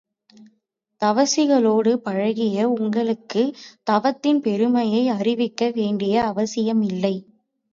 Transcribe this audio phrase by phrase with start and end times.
[1.01, 3.53] தவசிகளோடு பழகிய உங்களுக்குத்
[3.83, 7.15] தவத்தின் பெருமையை அறிவிக்க வேண்டிய அவசியம் இல்லை.